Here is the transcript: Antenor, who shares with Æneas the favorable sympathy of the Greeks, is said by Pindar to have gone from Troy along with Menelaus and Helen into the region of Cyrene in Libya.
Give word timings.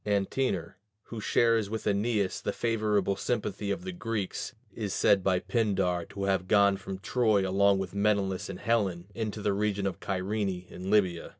Antenor, 0.03 0.77
who 1.09 1.21
shares 1.21 1.69
with 1.69 1.83
Æneas 1.83 2.41
the 2.41 2.51
favorable 2.51 3.15
sympathy 3.15 3.69
of 3.69 3.83
the 3.83 3.91
Greeks, 3.91 4.55
is 4.73 4.95
said 4.95 5.23
by 5.23 5.37
Pindar 5.39 6.05
to 6.09 6.23
have 6.23 6.47
gone 6.47 6.75
from 6.77 6.97
Troy 6.97 7.47
along 7.47 7.77
with 7.77 7.93
Menelaus 7.93 8.49
and 8.49 8.61
Helen 8.61 9.05
into 9.13 9.43
the 9.43 9.53
region 9.53 9.85
of 9.85 9.97
Cyrene 10.03 10.65
in 10.69 10.89
Libya. 10.89 11.29